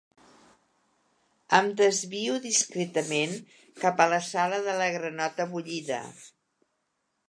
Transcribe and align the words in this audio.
Em 1.57 1.69
desvio 1.81 2.39
discretament 2.47 3.37
cap 3.85 4.05
a 4.07 4.11
la 4.17 4.23
sala 4.33 4.67
de 4.71 4.79
la 4.83 4.93
granota 4.99 5.51
bullida. 5.57 6.05